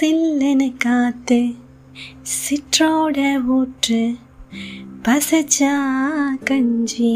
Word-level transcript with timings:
சில்லனு 0.00 0.76
காத்து 0.76 1.54
சிற்றோட 2.22 3.44
ஊற்று 3.46 4.14
பசச்சா 5.04 5.72
கஞ்சி 6.44 7.12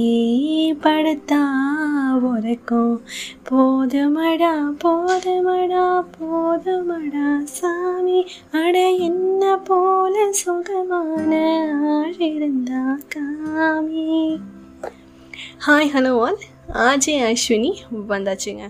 படுத்தா 0.83 1.41
உறக்கும் 2.23 3.01
போதுமடா 3.51 4.53
போதுமடா 4.85 6.05
போதுமடா 6.17 7.43
சாமி 7.45 8.27
அட 8.51 8.91
என்ன 8.91 9.57
போல 9.57 10.33
சுகமான 10.33 11.33
ஆழிருந்தா 11.95 12.99
காமி. 13.15 14.41
ஹாய் 15.67 15.93
ஹலோ 15.95 16.21
ஆல் 16.21 16.41
ஆஜே 16.75 17.17
அஸ்வினி 17.23 17.73
வந்தாச்சுங்க. 18.09 18.69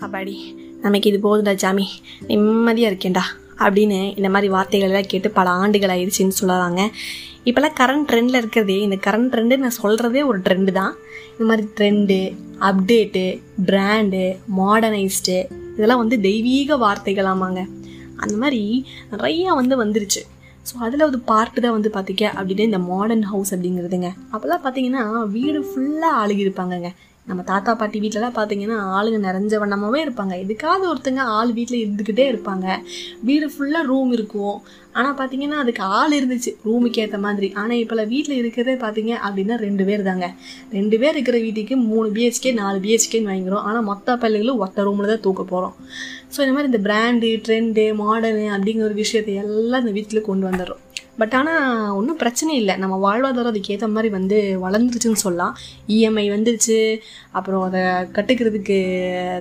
அப்பாடி. 0.00 0.65
நமக்கு 0.84 1.10
இது 1.10 1.18
போதுடா 1.28 1.52
ஜாமி. 1.52 1.86
நிம்மதியாக 2.26 2.90
இருக்கேன்டா. 2.92 3.24
அப்படின்னு 3.64 3.98
இந்த 4.16 4.28
மாதிரி 4.28 4.48
வார்த்தைகள் 4.52 4.90
எல்லாம் 4.90 5.10
கேட்டு 5.12 5.28
பல 5.30 5.50
ஆண்டுகள் 5.50 5.92
ஆயிடுச்சுன்னு 5.94 6.38
சொல்லலாங்க 6.40 6.82
இப்போல்லாம் 7.48 7.76
கரண்ட் 7.80 8.06
ட்ரெண்டில் 8.10 8.38
இருக்கிறதே 8.40 8.76
இந்த 8.80 8.96
கரண்ட் 9.06 9.30
ட்ரெண்டு 9.32 9.56
நான் 9.56 9.78
சொல்கிறதே 9.82 10.22
ஒரு 10.26 10.38
ட்ரெண்டு 10.38 10.72
தான். 10.72 10.94
இந்த 11.32 11.44
மாதிரி 11.44 11.64
ட்ரெண்டு 11.78 12.18
அப்டேட்டு 12.68 13.24
பிராண்டு 13.66 14.22
மாடர்னைஸ்டு 14.58 15.36
இதெல்லாம் 15.76 16.02
வந்து 16.02 16.20
தெய்வீக 16.20 16.76
வார்த்தைகளாமாங்க 16.76 17.60
அந்த 18.16 18.34
மாதிரி 18.36 18.62
நிறையா 19.12 19.50
வந்து 19.60 19.74
வந்துருச்சு. 19.84 20.22
ஸோ 20.68 20.74
அதில் 20.78 21.08
ஒரு 21.08 21.18
பார்ட்டு 21.32 21.64
தான் 21.64 21.76
வந்து 21.78 21.90
பார்த்திங்க 21.96 22.24
அப்படின்னா 22.38 22.68
இந்த 22.70 22.78
மாடர்ன் 22.78 23.22
ஹவுஸ் 23.22 23.54
அப்படிங்கிறதுங்க. 23.54 24.08
அப்போல்லாம் 24.32 24.64
பார்த்தீங்கன்னா 24.64 25.02
வீடு 25.36 25.60
ஃபுல்லாக 25.68 26.22
அழுகியிருப்பாங்கங்க 26.22 26.90
நம்ம 27.26 27.42
தாத்தா 27.42 27.74
பாட்டி 27.74 28.00
வீட்டிலலாம் 28.00 28.36
பார்த்தீங்கன்னா 28.38 28.76
ஆளுங்க 28.98 29.18
நிறைஞ்ச 29.28 29.54
வண்ணமாகவே 29.62 30.00
இருப்பாங்க. 30.06 30.34
எதுக்காவது 30.44 30.94
ஒருத்தங்க 30.94 31.18
ஆள் 31.18 31.52
வீட்டில் 31.52 31.86
இருந்துக்கிட்டே 31.86 32.26
இருப்பாங்க. 32.32 32.66
வீடு 33.22 33.46
ஃபுல்லாக 33.48 33.82
ரூம் 33.82 34.12
இருக்கும். 34.12 34.62
ஆனால் 34.98 35.16
பார்த்தீங்கன்னா 35.20 35.58
அதுக்கு 35.62 35.82
ஆள் 35.98 36.16
இருந்துச்சு. 36.18 36.52
ரூமுக்கு 36.66 37.00
ஏற்ற 37.04 37.18
மாதிரி. 37.26 37.48
ஆனால் 37.60 37.80
இப்போல்லாம் 37.82 38.10
வீட்டில் 38.14 38.40
இருக்கிறதே 38.42 38.74
பார்த்தீங்க 38.84 39.12
அப்படின்னா 39.26 39.56
ரெண்டு 39.66 39.86
பேர் 39.88 40.06
தாங்க. 40.10 40.28
ரெண்டு 40.76 40.98
பேர் 41.02 41.14
இருக்கிற 41.16 41.40
வீட்டுக்கு 41.46 41.76
மூணு 41.90 42.08
பிஹெச்கே 42.18 42.52
நாலு 42.62 42.80
பிஹெச்கேன்னு 42.86 43.30
வாங்கிக்கிறோம். 43.32 43.66
ஆனால் 43.70 43.86
மொத்த 43.90 44.16
பள்ளிகளும் 44.24 44.62
ஒத்த 44.66 44.88
ரூமில் 44.88 45.12
தான் 45.12 45.24
தூக்க 45.28 45.44
போகிறோம் 45.52 45.76
ஸோ 46.34 46.40
இந்த 46.44 46.54
மாதிரி 46.54 46.70
இந்த 46.72 46.82
பிராண்டு 46.88 47.28
ட்ரெண்டு 47.46 47.84
மாடர்னு 48.02 48.48
அப்படிங்கிற 48.56 48.88
ஒரு 48.90 48.98
விஷயத்தை 49.04 49.34
எல்லாம் 49.44 49.84
இந்த 49.84 49.94
வீட்டில் 49.98 50.28
கொண்டு 50.30 50.44
வந்துடுறோம். 50.50 50.82
பட் 51.20 51.34
ஆனால் 51.38 51.92
ஒன்றும் 51.98 52.18
பிரச்சனை 52.22 52.52
இல்லை. 52.60 52.74
நம்ம 52.80 52.94
வாழ்வாதாரம் 53.04 53.52
அதுக்கேற்ற 53.52 53.86
மாதிரி 53.92 54.08
வந்து 54.16 54.38
வளர்ந்துருச்சுன்னு 54.64 55.20
சொல்லலாம். 55.22 55.54
இஎம்ஐ 55.94 56.24
வந்துருச்சு. 56.32 56.76
அப்புறம் 57.38 57.62
அதை 57.68 57.82
கட்டுக்கிறதுக்கு 58.16 58.76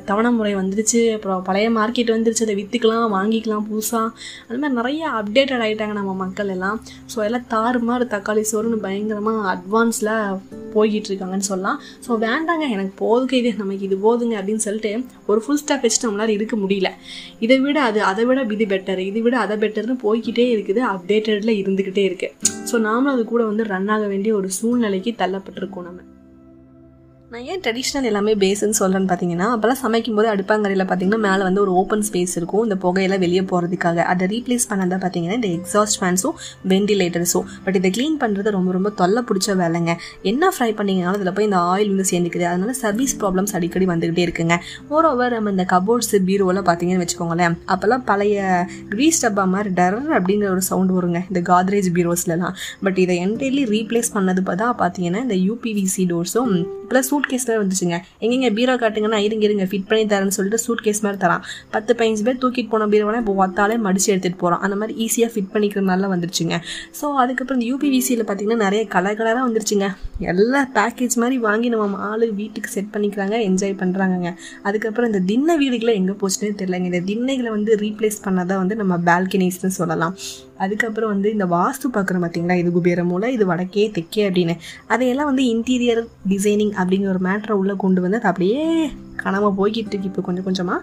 தவணை 0.09 0.29
முறை 0.37 0.53
வந்துருச்சு. 0.59 1.01
அப்புறம் 1.15 1.41
பழைய 1.47 1.69
மார்க்கெட் 1.79 2.13
வந்துருச்சு. 2.15 2.45
அதை 2.47 2.55
விற்றுக்கலாம் 2.59 3.15
வாங்கிக்கலாம் 3.17 3.67
புதுசாக 3.71 4.07
அந்த 4.47 4.57
மாதிரி 4.61 4.77
நிறைய 4.79 5.03
அப்டேட்டட் 5.45 5.65
ஆகிட்டாங்க 5.65 5.95
நம்ம 5.97 6.13
மக்கள் 6.21 6.51
எல்லாம். 6.53 6.77
ஸோ 7.11 7.17
எல்லாம் 7.25 7.45
தாறுமாறு 7.51 8.05
தக்காளி 8.13 8.43
சோறுன்னு 8.51 8.77
பயங்கரமாக 8.85 9.41
அட்வான்ஸில் 9.53 10.11
போய்கிட்டு 10.75 11.09
இருக்காங்கன்னு 11.11 11.47
சொல்லலாம். 11.49 11.77
ஸோ 12.05 12.17
வேண்டாங்க 12.25 12.63
எனக்கு 12.75 12.93
போதுங்க 13.03 13.35
இது 13.41 13.51
நமக்கு 13.61 13.85
இது 13.89 13.97
போதுங்க 14.05 14.33
அப்படின்னு 14.39 14.65
சொல்லிட்டு 14.67 14.93
ஒரு 15.31 15.41
ஃபுல் 15.43 15.61
ஸ்டாப் 15.63 15.85
வச்சுட்டு 15.85 16.07
நம்மளால் 16.07 16.35
இருக்க 16.37 16.57
முடியல. 16.63 16.91
இதை 17.47 17.59
விட 17.65 17.77
அது 17.89 18.01
அதை 18.11 18.25
விட 18.31 18.47
இது 18.57 18.67
பெட்டர் 18.73 19.03
இதை 19.09 19.23
விட 19.27 19.37
அதை 19.45 19.57
பெட்டர்னு 19.65 19.97
போய்கிட்டே 20.05 20.47
இருக்குது 20.55 20.83
அப்டேட்டடில் 20.93 21.59
இருந்துக்கிட்டே 21.61 22.05
இருக்குது 22.09 22.51
ஸோ 22.71 22.77
நாமளும் 22.89 23.13
அது 23.15 23.25
கூட 23.35 23.43
வந்து 23.51 23.71
ரன் 23.73 23.89
ஆக 23.97 24.05
வேண்டிய 24.13 24.33
ஒரு 24.41 24.51
சூழ்நிலைக்கு 24.59 25.13
தள்ளப்பட்டிருக்கோம் 25.23 25.87
நம்ம. 25.89 26.01
நான் 27.35 27.47
ஏன் 27.53 27.61
ட்ரெடிஷ்னல் 27.63 28.05
எல்லாமே 28.09 28.33
பேஸ்ன்னு 28.41 28.77
சொல்கிறேன்னு 28.79 29.07
பார்த்தீங்கன்னா 29.07 29.47
அப்போல்லாம் 29.53 29.79
சமைக்கும் 29.81 30.17
போது 30.17 30.27
அடுப்பாங்கரையில் 30.33 30.83
பார்த்தீங்கன்னா 30.89 31.17
மேலே 31.25 31.41
வந்து 31.47 31.61
ஒரு 31.63 31.71
ஓப்பன் 31.79 32.03
ஸ்பேஸ் 32.09 32.33
இருக்கும். 32.39 32.61
இந்த 32.65 32.75
புகையெல்லாம் 32.83 33.21
வெளியே 33.23 33.41
போகிறதுக்காக 33.49 33.97
அதை 34.11 34.25
ரீப்ளேஸ் 34.33 34.65
பண்ணதான் 34.69 35.01
பார்த்தீங்கன்னா 35.03 35.35
இந்த 35.39 35.49
எக்ஸாஸ்ட் 35.57 35.97
ஃபேன்ஸும் 36.01 36.35
வெண்டிலேட்டர்ஸும் 36.73 37.47
பட் 37.65 37.77
இதை 37.79 37.89
க்ளீன் 37.97 38.15
பண்ணுறது 38.21 38.53
ரொம்ப 38.57 38.69
ரொம்ப 38.77 38.91
தொல்லை 39.01 39.23
பிடிச்ச 39.31 39.55
வேலைங்க. 39.63 39.95
என்ன 40.31 40.51
ஃப்ரை 40.53 40.69
பண்ணிங்கனாலும் 40.77 41.17
அதில் 41.19 41.33
போய் 41.39 41.47
இந்த 41.49 41.59
ஆயில் 41.71 41.91
வந்து 41.93 42.05
சேர்ந்துக்குது. 42.11 42.45
அதனால 42.51 42.75
சர்வீஸ் 42.83 43.15
ப்ராப்ளம்ஸ் 43.23 43.53
அடிக்கடி 43.59 43.87
வந்துகிட்டே 43.93 44.23
இருக்குங்க. 44.27 44.57
மோர் 44.91 45.07
ஓவர் 45.11 45.35
நம்ம 45.37 45.53
இந்த 45.55 45.65
கபோர்ட்ஸ் 45.73 46.15
பீரோலாம் 46.29 46.67
பார்த்தீங்கன்னு 46.69 47.05
வச்சுக்கோங்களேன் 47.05 47.57
அப்போல்லாம் 47.75 48.05
பழைய 48.11 48.47
க்ரீஸ் 48.95 49.21
டப்பா 49.25 49.47
மாதிரி 49.55 49.73
டர் 49.81 49.99
அப்படிங்கிற 50.19 50.49
ஒரு 50.55 50.65
சவுண்ட் 50.69 50.95
வருங்க. 50.99 51.21
இந்த 51.33 51.43
காத்ரேஜ் 51.51 51.91
பீரோஸ்லலாம் 51.99 52.55
பட் 52.85 53.03
இதை 53.05 53.19
என்டையர்லி 53.27 53.65
ரீப்ளேஸ் 53.75 54.15
பண்ணது 54.17 54.43
பார்த்தா 54.51 54.71
பார்த்தீங்கன்னா 54.85 55.23
இந்த 55.27 55.39
யூபிவிசி 55.49 56.05
டோர்ஸும் 56.13 56.55
ப்ளஸ் 56.89 57.07
சூட் 57.11 57.23
கேஸ் 57.31 57.45
மாதிரி 57.47 57.61
வந்துச்சுங்க. 57.63 57.97
எங்கெங்க 58.25 58.49
பீரோ 58.59 58.75
காட்டுங்கன்னா 58.83 59.19
இருங்க 59.27 59.45
இருங்க 59.49 59.67
ஃபிட் 59.71 59.87
பண்ணி 59.89 60.05
தரேன்னு 60.13 60.35
சொல்லிட்டு 60.37 60.61
சூட் 60.65 60.83
கேஸ் 60.87 61.01
மாதிரி 61.05 61.19
தரான். 61.23 61.43
பத்து 61.75 61.91
பதினஞ்சு 61.99 62.25
பேர் 62.27 62.39
தூக்கிட்டு 62.43 62.71
போன 62.73 62.87
பீரோவெல்லாம் 62.93 63.23
இப்போ 63.25 63.35
ஒத்தாலே 63.45 63.77
மடிச்சு 63.87 64.09
எடுத்துகிட்டு 64.13 64.41
போகிறோம் 64.43 64.61
அந்த 64.67 64.77
மாதிரி 64.81 64.95
ஈஸியாக 65.05 65.31
ஃபிட் 65.33 65.51
பண்ணிக்கிற 65.55 65.83
மாதிரிலாம் 65.89 66.13
வந்துருச்சுங்க. 66.15 66.57
ஸோ 66.99 67.05
அதுக்கப்புறம் 67.23 67.59
இந்த 67.59 67.69
யூபிவிசியில் 67.71 68.23
பார்த்தீங்கன்னா 68.29 68.59
நிறைய 68.65 68.83
கலர் 68.95 69.19
கலராக 69.21 69.45
வந்துருச்சுங்க. 69.47 69.87
எல்லா 70.33 70.61
பேக்கேஜ் 70.77 71.15
மாதிரி 71.23 71.37
வாங்கி 71.47 71.69
நம்ம 71.73 72.01
ஆளு 72.09 72.25
வீட்டுக்கு 72.41 72.69
செட் 72.75 72.91
பண்ணிக்கிறாங்க 72.95 73.35
என்ஜாய் 73.49 73.75
பண்ணுறாங்கங்க 73.81 74.29
அதுக்கப்புறம் 74.67 75.09
இந்த 75.11 75.21
தின்ன 75.31 75.57
வீடுகளை 75.61 75.93
எங்கே 76.01 76.15
போச்சுன்னே 76.21 76.51
தெரியலங்க. 76.61 76.89
இந்த 76.91 77.01
திண்ணைகளை 77.11 77.51
வந்து 77.57 77.71
ரீப்ளேஸ் 77.85 78.19
பண்ணாதான் 78.25 78.61
வந்து 78.63 78.75
நம்ம 78.81 78.97
பால்கனிஸ்னு 79.09 79.73
சொல்லலாம். 79.79 80.15
அதுக்கப்புறம் 80.63 81.11
வந்து 81.13 81.29
இந்த 81.35 81.45
வாஸ்து 81.53 81.87
பார்க்குறோம் 81.95 82.23
பார்த்தீங்களா 82.23 82.55
இது 82.61 82.69
குபேர 82.75 83.03
மூலை 83.09 83.29
இது 83.35 83.45
வடக்கே 83.49 83.83
தெக்கே 83.95 84.23
அப்படின்னு. 84.27 84.53
அதையெல்லாம் 84.93 85.29
வந்து 85.31 85.43
இன்டீரியர் 85.53 86.01
டிசைனிங் 86.31 86.73
அப்படிங்கிற 86.81 87.09
ஒரு 87.15 87.21
மேட்ரை 87.27 87.55
உள்ளே 87.61 87.75
கொண்டு 87.83 88.01
வந்து 88.05 88.19
அது 88.19 88.29
அப்படியே 88.31 88.63
காணாமல் 89.23 89.55
போய்கிட்டு 89.59 89.93
இருக்கு 89.93 90.09
இப்போ 90.11 90.23
கொஞ்சம் 90.27 90.47
கொஞ்சமாக 90.47 90.79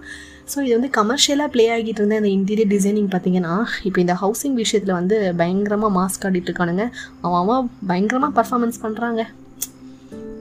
ஸோ 0.53 0.57
இது 0.67 0.75
வந்து 0.79 0.91
கமர்ஷியலாக 0.99 1.49
ப்ளே 1.55 1.65
ஆகிட்டு 1.77 2.01
இருந்த 2.03 2.17
இந்த 2.21 2.31
இன்டீரியர் 2.39 2.73
டிசைனிங் 2.75 3.11
பார்த்தீங்கன்னா 3.15 3.55
இப்போ 3.89 4.01
இந்த 4.05 4.17
ஹவுசிங் 4.23 4.57
விஷயத்தில் 4.63 4.99
வந்து 5.01 5.19
பயங்கரமாக 5.41 5.93
மாஸ்க் 5.99 6.27
ஆடிட்டு 6.29 6.51
இருக்கானுங்க. 6.51 6.87
அவன் 7.27 7.41
அவன் 7.43 7.71
பயங்கரமாக 7.91 8.33
பர்ஃபார்மன்ஸ் 8.39 8.83
பண்ணுறாங்க 8.85 9.23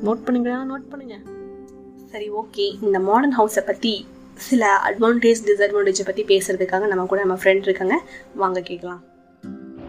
நோட் 0.08 0.26
பண்ணுங்களா 0.28 0.58
நோட் 0.72 0.90
பண்ணுங்க. 0.92 1.18
சரி 2.14 2.28
ஓகே 2.42 2.66
இந்த 2.88 3.00
மாடர்ன் 3.10 3.38
ஹவுஸை 3.40 3.64
பற்றி 3.70 3.94
சில 4.48 4.66
அட்வான்டேஜ் 4.90 5.42
டிஸ்அட்வான்டேஜை 5.48 6.06
பற்றி 6.08 6.26
பேசுகிறதுக்காக 6.34 6.88
நம்ம 6.92 7.06
கூட 7.06 7.22
நம்ம 7.26 7.38
ஃப்ரெண்ட் 7.44 7.68
இருக்காங்க. 7.70 7.98
வாங்க 8.44 8.62
கேட்கலாம். 8.72 9.02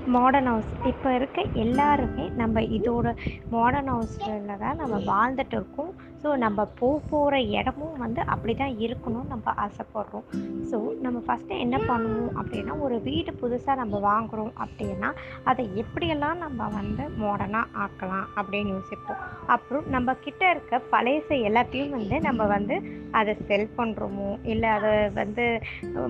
மாடர்ன் 0.06 0.46
ஹவுஸ் 0.46 0.72
இப்போ 0.86 1.14
இருக்க 1.14 1.40
எல்லாருமே 1.54 2.30
நம்ம 2.34 2.60
இதோட 2.60 3.06
மாடர்ன் 3.48 3.90
ஹவுஸில் 3.90 4.58
தான் 4.58 4.76
நம்ம 4.76 4.96
வாழ்ந்துட்டு 5.06 5.56
இருக்கோம். 5.56 5.92
ஸோ 6.22 6.30
நம்ம 6.44 6.64
போக 6.80 6.96
போகிற 7.10 7.34
இடமும் 7.58 7.96
வந்து 8.04 8.20
அப்படி 8.32 8.52
தான் 8.62 8.74
இருக்கணும்னு 8.84 9.32
நம்ம 9.34 9.54
ஆசைப்படுறோம். 9.64 10.26
ஸோ 10.70 10.78
நம்ம 11.04 11.18
ஃபஸ்ட்டு 11.26 11.60
என்ன 11.64 11.76
பண்ணணும் 11.90 12.32
அப்படின்னா 12.40 12.74
ஒரு 12.86 12.96
வீடு 13.08 13.32
புதுசாக 13.42 13.80
நம்ம 13.82 14.00
வாங்குகிறோம் 14.08 14.52
அப்படின்னா 14.64 15.10
அதை 15.52 15.64
எப்படியெல்லாம் 15.82 16.42
நம்ம 16.44 16.68
வந்து 16.78 17.04
மாடர்னாக 17.22 17.74
ஆக்கலாம் 17.84 18.26
அப்படின்னு 18.40 18.74
யோசிப்போம். 18.76 19.22
அப்புறம் 19.56 19.86
நம்ம 19.96 20.14
கிட்ட 20.26 20.42
இருக்க 20.54 20.80
பழைய 20.94 21.20
எல்லாத்தையும் 21.48 21.96
வந்து 21.98 22.16
நம்ம 22.28 22.42
வந்து 22.54 22.76
அதை 23.18 23.32
செல் 23.48 23.66
பண்ணுறோமோ 23.78 24.28
இல்லை 24.52 24.68
அதை 24.76 24.92
வந்து 25.18 25.44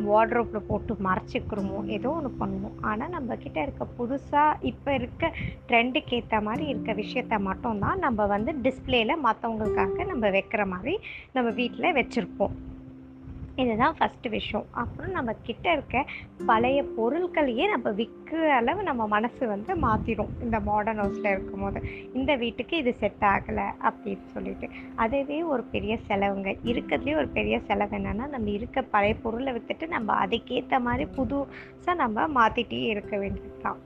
வார்ட்ரோப்பில் 0.09 0.67
போட்டு 0.69 0.93
மறைச்சிக்கிறோமோ 1.07 1.79
ஏதோ 1.97 2.11
ஒன்று 2.19 2.31
பண்ணுவோம். 2.43 2.77
ஆனால் 2.91 3.13
நம்ம 3.17 3.37
கிட்ட 3.45 3.59
இருக்க 3.67 3.85
புதுசாக 3.99 4.59
இப்போ 4.71 4.91
இருக்க 4.99 5.33
ட்ரெண்டுக்கு 5.71 6.15
ஏற்ற 6.21 6.41
மாதிரி 6.49 6.67
இருக்க 6.73 6.93
விஷயத்த 7.03 7.41
மட்டும்தான் 7.49 8.03
நம்ம 8.07 8.27
வந்து 8.35 8.53
டிஸ்பிளேல 8.67 9.17
மற்றவங்களுக்காக 9.27 10.02
நம்ம 10.11 10.31
வைக்கிற 10.37 10.65
மாதிரி 10.67 10.95
நம்ம 11.39 11.49
வீட்டில் 11.61 11.97
வச்சுருப்போம். 12.01 12.55
இதுதான் 13.63 13.97
ஃபஸ்ட்டு 13.97 14.29
விஷயம். 14.35 14.67
அப்புறம் 14.81 15.15
நம்ம 15.17 15.31
கிட்ட 15.47 15.67
இருக்க 15.73 15.97
பழைய 16.47 16.79
பொருட்களையே 16.97 17.65
நம்ம 17.73 17.89
விற்கிற 17.99 18.47
அளவு 18.59 18.81
நம்ம 18.83 19.07
மனசு 19.07 19.43
வந்து 19.53 19.73
மாற்றிடும் 19.85 20.33
இந்த 20.45 20.59
மாடர்ன் 20.61 21.03
ஹவுஸில் 21.03 21.31
இருக்கும்போது 21.33 21.81
இந்த 22.13 22.35
வீட்டுக்கு 22.37 22.77
இது 22.83 22.93
செட் 23.03 23.27
ஆகலை 23.33 23.67
அப்படின்னு 23.89 24.27
சொல்லிட்டு. 24.35 24.69
அதுவே 24.97 25.39
ஒரு 25.53 25.65
பெரிய 25.75 25.97
செலவுங்க. 26.09 26.51
இருக்கிறதுலே 26.71 27.15
ஒரு 27.23 27.29
பெரிய 27.39 27.59
செலவு 27.69 27.97
என்னென்னா 27.99 28.29
நம்ம 28.35 28.51
இருக்க 28.59 28.83
பழைய 28.95 29.17
பொருளை 29.25 29.53
விற்றுட்டு 29.59 29.89
நம்ம 29.97 30.17
அதுக்கேற்ற 30.25 30.81
மாதிரி 30.89 31.07
புதுசாக 31.19 32.01
நம்ம 32.03 32.27
மாற்றிட்டே 32.39 32.83
இருக்க 32.95 33.15
வேண்டியது 33.25 33.63
தான் 33.67 33.81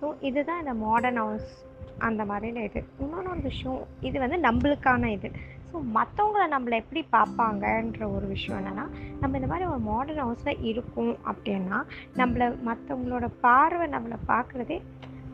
ஸோ 0.00 0.06
இதுதான் 0.28 0.62
இந்த 0.62 0.74
மாடர்ன் 0.86 1.20
ஹவுஸ் 1.24 1.50
அந்த 1.98 2.24
மாதிரியான 2.24 2.64
இது. 2.64 2.84
இன்னொன்று 2.98 3.30
ஒரு 3.30 3.40
விஷயம் 3.40 3.86
இது 4.00 4.18
வந்து 4.18 4.36
நம்மளுக்கான 4.36 5.04
இது. 5.04 5.30
ஸோ 5.72 5.80
மற்றவங்கள 5.94 6.44
நம்மளை 6.48 6.72
எப்படி 6.72 7.06
பார்ப்பாங்கன்ற 7.12 8.10
ஒரு 8.16 8.26
விஷயம் 8.26 8.58
என்னென்னா 8.60 8.84
நம்ம 9.20 9.36
இந்த 9.36 9.46
மாதிரி 9.46 9.70
ஒரு 9.70 9.78
மாடர்ன் 9.78 10.22
ஹவுஸில் 10.24 10.62
இருக்கோம் 10.62 11.16
அப்படின்னா 11.26 11.80
நம்மளை 12.16 12.48
மற்றவங்களோட 12.64 13.28
பார்வை 13.40 13.86
நம்மளை 13.86 14.16
பார்க்குறதே 14.26 14.82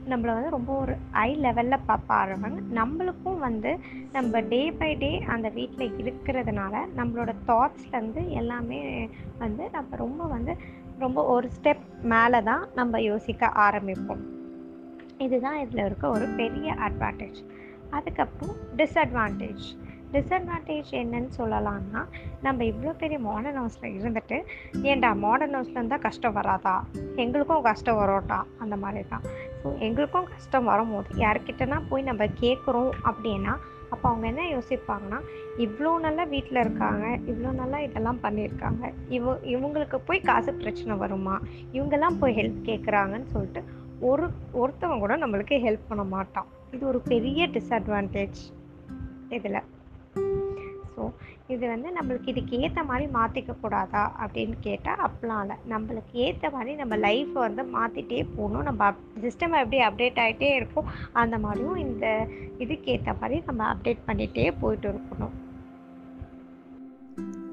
நம்மளை 0.09 0.35
வந்து 0.35 0.51
ரொம்ப 0.51 0.77
ஒரு 0.77 0.97
ஹை 1.13 1.37
லெவலில் 1.37 1.87
பார்ப்பாருவாங்க 1.87 2.61
நம்மளுக்கும் 2.75 3.39
வந்து 3.39 3.79
நம்ம 4.13 4.41
டே 4.41 4.71
பை 4.71 4.95
டே 4.95 5.19
அந்த 5.19 5.49
வீட்டில் 5.49 5.97
இருக்கிறதுனால 5.97 6.75
நம்மளோட 6.97 7.35
தாட்ஸ்லேருந்து 7.47 8.29
எல்லாமே 8.29 9.09
வந்து 9.39 9.71
நம்ம 9.71 9.97
ரொம்ப 9.97 10.25
வந்து 10.25 10.55
ரொம்ப 10.99 11.25
ஒரு 11.25 11.51
ஸ்டெப் 11.57 11.85
மேலே 12.03 12.43
தான் 12.43 12.69
நம்ம 12.75 13.01
யோசிக்க 13.01 13.47
ஆரம்பிப்போம். 13.47 14.40
இதுதான் 15.21 15.61
இதில் 15.61 15.85
இருக்க 15.85 16.09
ஒரு 16.09 16.27
பெரிய 16.37 16.75
அட்வான்டேஜ் 16.87 17.41
அதுக்கப்புறம் 17.91 18.57
டிஸ்அட்வான்டேஜ் 18.77 19.65
டிஸ்அட்வான்டேஜ் 20.13 20.91
என்னன்னு 21.01 21.31
சொல்லலாம்னா 21.39 22.01
நம்ம 22.43 22.65
இவ்வளோ 22.65 22.93
பெரிய 22.93 23.19
மாடர்ன் 23.19 23.59
ஹவுஸில் 23.61 23.97
இருந்துட்டு 23.99 24.37
ஏன்டா 24.83 25.11
மாடர்ன் 25.17 25.55
ஹவுஸில் 25.55 25.75
இருந்தால் 25.75 26.01
கஷ்டம் 26.01 26.33
வராதா? 26.33 26.75
எங்களுக்கும் 27.17 27.63
கஷ்டம் 27.63 27.97
வரோட்டா? 27.97 28.39
அந்த 28.59 28.77
மாதிரி 28.77 29.09
தான். 29.09 29.25
ஸோ 29.63 29.79
எங்களுக்கும் 29.79 30.25
கஷ்டம் 30.25 30.65
வரும்போது 30.65 31.15
யார்கிட்டனா 31.15 31.81
போய் 31.89 32.03
நம்ம 32.03 32.27
கேட்குறோம் 32.43 32.93
அப்படின்னா 33.03 33.55
அப்போ 33.91 34.09
அவங்க 34.09 34.27
என்ன 34.27 34.43
யோசிப்பாங்கன்னா 34.57 35.19
இவ்வளோ 35.59 35.93
நல்லா 35.99 36.25
வீட்டில் 36.25 36.61
இருக்காங்க 36.61 37.05
இவ்வளோ 37.31 37.53
நல்லா 37.53 37.79
இதெல்லாம் 37.79 38.21
பண்ணியிருக்காங்க. 38.23 38.83
இவ 39.09 39.39
இவங்களுக்கு 39.45 39.99
போய் 40.07 40.21
காசு 40.21 40.55
பிரச்சனை 40.55 40.97
வருமா? 40.97 41.41
இவங்கெல்லாம் 41.73 42.19
போய் 42.19 42.37
ஹெல்ப் 42.37 42.61
கேட்குறாங்கன்னு 42.65 43.27
சொல்லிட்டு 43.27 43.63
ஒரு 44.01 44.31
ஒருத்தவங்க 44.53 44.99
கூட 44.99 45.17
நம்மளுக்கு 45.17 45.57
ஹெல்ப் 45.67 45.89
பண்ண 45.89 46.05
மாட்டான். 46.05 46.47
இது 46.71 46.87
ஒரு 46.87 47.01
பெரிய 47.01 47.47
டிஸ்அட்வான்டேஜ் 47.47 48.41
இதில். 49.29 49.61
ஸோ 50.95 51.11
இது 51.47 51.69
வந்து 51.69 51.89
நம்மளுக்கு 52.01 52.29
இதுக்கு 52.29 52.59
ஏற்ற 52.59 52.83
மாதிரி 52.85 53.13
மாற்றிக்க 53.13 53.61
கூடாதா 53.61 54.03
அப்படின்னு 54.21 54.57
கேட்டால் 54.61 55.03
அப்படிலாம் 55.07 55.41
இல்லை. 55.41 55.57
நம்மளுக்கு 55.69 56.13
ஏற்ற 56.13 56.51
மாதிரி 56.51 56.75
நம்ம 56.75 56.97
லைஃப்பை 56.97 57.33
வந்து 57.33 57.63
மாற்றிட்டே 57.63 58.27
போகணும் 58.37 58.63
நம்ம 58.63 58.85
அப் 58.85 59.05
சிஸ்டம் 59.21 59.59
எப்படி 59.63 59.81
அப்டேட் 59.83 60.21
ஆகிட்டே 60.25 60.55
இருக்கும். 60.55 60.91
அந்த 61.13 61.39
மாதிரியும் 61.39 61.77
இந்த 61.77 62.27
இதுக்கு 62.59 62.93
ஏற்ற 62.93 63.15
மாதிரி 63.21 63.43
நம்ம 63.47 63.75
அப்டேட் 63.75 64.07
பண்ணிகிட்டே 64.07 64.53
போயிட்டு 64.61 64.89
இருக்கணும். 64.93 65.35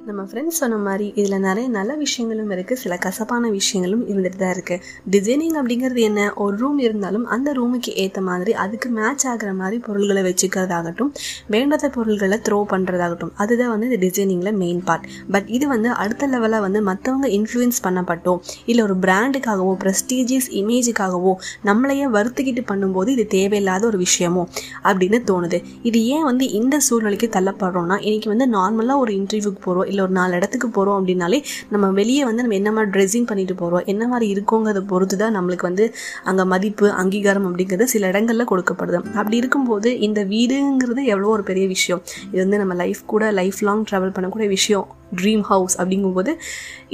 நம்ம 0.07 0.21
ஃப்ரெண்ட்ஸ் 0.31 0.57
சொன்ன 0.61 0.75
மாதிரி 0.77 1.13
இதில் 1.15 1.39
நிறைய 1.39 1.67
நல்ல 1.67 1.95
விஷயங்களும் 1.95 2.51
இருக்குது 2.51 2.73
சில 2.73 2.97
கசப்பான 2.97 3.49
விஷயங்களும் 3.49 4.03
இருந்துட்டு 4.07 4.35
தான் 4.35 4.53
இருக்குது 4.55 4.81
டிசைனிங் 5.09 5.55
அப்படிங்கிறது 5.61 6.01
என்ன? 6.01 6.33
ஒரு 6.35 6.57
ரூம் 6.57 6.79
இருந்தாலும் 6.79 7.25
அந்த 7.25 7.53
ரூமுக்கு 7.53 7.91
ஏற்ற 7.93 8.21
மாதிரி 8.21 8.51
அதுக்கு 8.53 8.89
மேட்ச் 8.89 9.27
ஆகிற 9.27 9.53
மாதிரி 9.53 9.77
பொருள்களை 9.79 10.21
வச்சுக்கிறதாகட்டும் 10.21 11.11
வேண்டாத 11.47 11.89
பொருள்களை 11.89 12.37
த்ரோ 12.37 12.59
பண்ணுறதாகட்டும் 12.69 13.31
அதுதான் 13.35 13.69
வந்து 13.69 13.85
இந்த 13.85 13.99
டிசைனிங்கில் 14.05 14.53
மெயின் 14.53 14.83
பார்ட் 14.83 15.07
பட் 15.31 15.47
இது 15.47 15.67
வந்து 15.67 15.89
அடுத்த 15.89 16.27
லெவலாக 16.27 16.61
வந்து 16.61 16.81
மற்றவங்க 16.81 17.29
இன்ஃப்ளூயன்ஸ் 17.39 17.81
பண்ணப்பட்டோ 17.83 18.35
இல்லை 18.65 18.83
ஒரு 18.83 18.95
பிராண்டுக்காகவோ 18.95 19.75
ப்ரெஸ்டீஜியஸ் 19.83 20.49
இமேஜுக்காகவோ 20.61 21.35
நம்மளையே 21.65 22.07
வருத்திக்கிட்டு 22.17 22.65
பண்ணும்போது 22.71 23.07
இது 23.07 23.27
தேவையில்லாத 23.27 23.85
ஒரு 23.85 23.97
விஷயமோ 23.97 24.45
அப்படின்னு 24.83 25.21
தோணுது. 25.31 25.59
இது 25.83 26.05
ஏன் 26.05 26.23
வந்து 26.23 26.49
இந்த 26.51 26.79
சூழ்நிலைக்கு 26.79 27.27
தள்ளப்படுறோம்னா 27.27 27.99
இன்றைக்கி 28.07 28.27
வந்து 28.27 28.49
நார்மலாக 28.57 28.97
ஒரு 28.97 29.13
இன்டர்வியூக்கு 29.13 29.61
போகிறோம் 29.61 29.95
இல்லை 29.97 30.05
ஒரு 30.07 30.15
நாலு 30.19 30.33
இடத்துக்கு 30.39 30.67
போகிறோம் 30.77 30.97
அப்படின்னாலே 30.99 31.41
நம்ம 31.73 31.85
வெளியே 31.99 32.23
வந்து 32.29 32.43
நம்ம 32.45 32.57
என்ன 32.61 32.71
மாதிரி 32.75 32.91
ட்ரெஸ்ஸிங் 32.95 33.27
பண்ணிட்டு 33.29 33.55
போகிறோம் 33.61 33.85
என்ன 33.93 34.03
மாதிரி 34.11 34.25
இருக்கோங்கிறத 34.35 34.81
பொறுத்து 34.91 35.15
தான் 35.23 35.35
நம்மளுக்கு 35.37 35.67
வந்து 35.69 35.85
அங்கே 36.29 36.45
மதிப்பு 36.53 36.87
அங்கீகாரம் 37.01 37.47
அப்படிங்கிறது 37.49 37.87
சில 37.93 38.07
இடங்களில் 38.13 38.49
கொடுக்கப்படுது. 38.51 38.99
அப்படி 39.21 39.37
இருக்கும்போது 39.41 39.91
இந்த 40.07 40.19
வீடுங்கிறது 40.33 41.03
எவ்வளோ 41.13 41.31
ஒரு 41.37 41.45
பெரிய 41.49 41.65
விஷயம். 41.75 42.03
இது 42.31 42.41
வந்து 42.45 42.61
நம்ம 42.63 42.75
லைஃப் 42.83 43.01
கூட 43.13 43.31
லைஃப் 43.41 43.61
லாங் 43.69 43.83
ட்ராவல் 43.89 44.15
பண்ணக்கூடிய 44.17 44.49
விஷயம். 44.57 44.87
ட்ரீம் 45.19 45.43
ஹவுஸ் 45.49 45.75
அப்படிங்கும்போது 45.81 46.31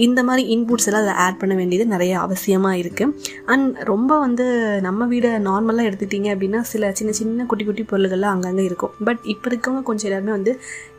இந்த 0.05 0.19
மாதிரி 0.27 0.43
இன்புட்ஸ் 0.55 0.87
எல்லாம் 0.89 1.03
அதை 1.05 1.13
ஆட் 1.23 1.39
பண்ண 1.41 1.53
வேண்டியது 1.59 1.85
நிறைய 1.93 2.13
அவசியமாக 2.25 2.81
இருக்குது 2.81 3.13
அண்ட் 3.53 3.79
ரொம்ப 3.91 4.11
வந்து 4.25 4.45
நம்ம 4.87 5.07
வீடை 5.13 5.31
நார்மலாக 5.47 5.87
எடுத்துக்கிட்டிங்க 5.89 6.29
அப்படின்னா 6.35 6.59
சில 6.71 6.91
சின்ன 6.99 7.13
சின்ன 7.19 7.45
குட்டி 7.51 7.65
குட்டி 7.69 7.85
பொருள்கள்லாம் 7.91 8.33
அங்கங்கே 8.35 8.65
இருக்கும். 8.69 8.93
பட் 9.07 9.21
இப்போ 9.33 9.49
இருக்கவங்க 9.51 9.83
கொஞ்சம் 9.89 10.09
எல்லாருமே 10.09 10.33
வந்து 10.37 10.53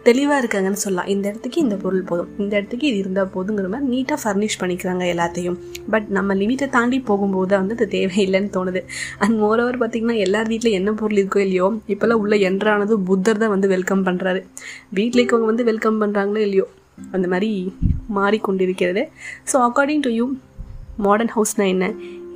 தெளிவாக 0.08 0.38
இருக்காங்கன்னு 0.42 0.80
சொல்லலாம். 0.84 1.08
இந்த 1.12 1.24
இடத்துக்கு 1.30 1.58
இந்த 1.64 1.76
பொருள் 1.82 2.04
போதும். 2.10 2.30
இந்த 2.42 2.52
இடத்துக்கு 2.58 2.86
இது 2.90 2.98
இருந்தால் 3.02 3.30
போதுங்கிற 3.34 3.68
மாதிரி 3.74 3.88
நீட்டாக 3.92 4.18
ஃபர்னிஷ் 4.22 4.58
பண்ணிக்கிறாங்க 4.62 5.04
எல்லாத்தையும். 5.12 5.56
பட் 5.92 6.06
நம்ம 6.16 6.34
லிமிட்டை 6.40 6.66
தாண்டி 6.76 6.98
போகும்போது 7.10 7.48
தான் 7.52 7.62
வந்து 7.62 7.76
அது 7.78 7.86
தேவையில்லைன்னு 7.96 8.50
தோணுது. 8.56 8.80
அண்ட் 9.24 9.36
மோரோவர் 9.42 9.78
பார்த்திங்கன்னா 9.82 10.16
எல்லார் 10.26 10.50
வீட்டில் 10.52 10.76
என்ன 10.78 10.92
பொருள் 11.02 11.20
இருக்கோ 11.22 11.40
இல்லையோ 11.46 11.68
இப்போல்லாம் 11.94 12.22
உள்ள 12.24 12.36
என்றானது 12.50 12.96
புத்தர் 13.10 13.42
தான் 13.44 13.54
வந்து 13.54 13.70
வெல்கம் 13.74 14.04
பண்ணுறாரு 14.08 14.42
வீட்டில் 14.98 15.22
இருக்கவங்க 15.22 15.50
வந்து 15.52 15.66
வெல்கம் 15.70 16.00
பண்ணுறாங்களோ 16.02 16.42
இல்லையோ 16.48 16.66
அந்த 17.14 17.26
மாதிரி 17.32 17.50
மாறிக்கொண்டிருக்கிறது. 18.18 19.02
So 19.50 19.56
according 19.68 20.04
to 20.06 20.12
you 20.18 20.26
modern 21.06 21.32
ஹவுஸ்னால் 21.36 21.72
என்ன? 21.74 21.86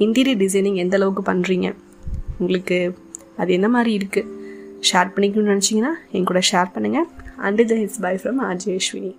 இன்டீரியர் 0.04 0.40
டிசைனிங் 0.42 0.80
எந்த 0.84 0.96
அளவுக்கு 0.98 1.22
பண்ணுறீங்க 1.30 1.68
உங்களுக்கு 2.40 2.78
அது 3.42 3.50
என்ன 3.58 3.68
மாதிரி 3.76 3.92
இருக்குது 3.98 4.28
ஷேர் 4.88 5.14
பண்ணிக்கணும்னு 5.14 5.52
நினச்சிங்கன்னா 5.54 5.92
என் 6.16 6.28
கூட 6.30 6.40
ஷேர் 6.50 6.74
பண்ணுங்கள் 6.74 7.06
and 7.38 7.56
did 7.56 7.68
the 7.68 7.76
hits 7.76 7.98
from 8.18 8.40
R 8.40 8.54
J 8.54 8.76
Ashwini. 8.76 9.16